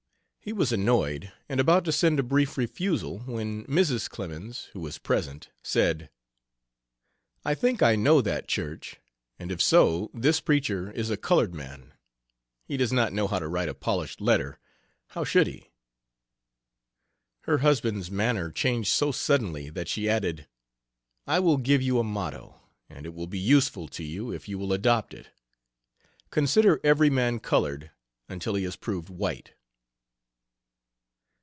[0.43, 4.09] He was annoyed and about to send a brief refusal, when Mrs.
[4.09, 6.09] Clemens, who was present, said:
[7.45, 8.95] "I think I know that church,
[9.37, 11.93] and if so this preacher is a colored man;
[12.65, 14.57] he does not know how to write a polished letter
[15.09, 15.69] how should he?"
[17.41, 20.47] Her husband's manner changed so suddenly that she added:
[21.27, 22.59] "I will give you a motto,
[22.89, 25.29] and it will be useful to you if you will adopt it:
[26.31, 27.91] Consider every man colored
[28.27, 29.53] until he is proved white."